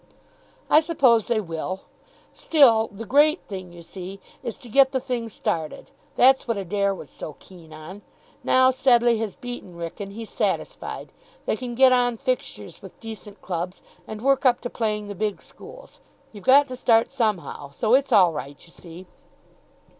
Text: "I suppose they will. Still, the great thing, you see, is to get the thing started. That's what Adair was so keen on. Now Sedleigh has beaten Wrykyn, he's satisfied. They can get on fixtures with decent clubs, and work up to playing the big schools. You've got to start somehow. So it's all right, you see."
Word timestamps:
"I 0.67 0.79
suppose 0.79 1.27
they 1.27 1.39
will. 1.39 1.81
Still, 2.33 2.89
the 2.91 3.05
great 3.05 3.39
thing, 3.47 3.71
you 3.71 3.83
see, 3.83 4.19
is 4.41 4.57
to 4.57 4.67
get 4.67 4.93
the 4.93 4.99
thing 4.99 5.29
started. 5.29 5.91
That's 6.15 6.47
what 6.47 6.57
Adair 6.57 6.91
was 6.95 7.11
so 7.11 7.33
keen 7.37 7.71
on. 7.71 8.01
Now 8.43 8.71
Sedleigh 8.71 9.17
has 9.19 9.35
beaten 9.35 9.75
Wrykyn, 9.75 10.13
he's 10.13 10.31
satisfied. 10.31 11.11
They 11.45 11.55
can 11.55 11.75
get 11.75 11.91
on 11.91 12.17
fixtures 12.17 12.81
with 12.81 12.99
decent 12.99 13.43
clubs, 13.43 13.83
and 14.07 14.23
work 14.23 14.43
up 14.43 14.59
to 14.61 14.71
playing 14.71 15.05
the 15.07 15.13
big 15.13 15.39
schools. 15.39 15.99
You've 16.31 16.45
got 16.45 16.67
to 16.69 16.75
start 16.75 17.11
somehow. 17.11 17.69
So 17.69 17.93
it's 17.93 18.11
all 18.11 18.33
right, 18.33 18.57
you 18.65 18.71
see." 18.71 19.05